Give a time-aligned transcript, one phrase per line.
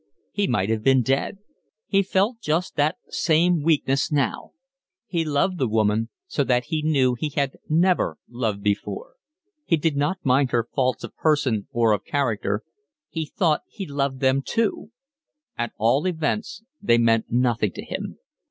[0.31, 1.37] He might have been dead.
[1.85, 4.53] He felt just that same weakness now.
[5.05, 9.17] He loved the woman so that he knew he had never loved before.
[9.63, 12.63] He did not mind her faults of person or of character,
[13.09, 14.89] he thought he loved them too:
[15.55, 18.17] at all events they meant nothing to him.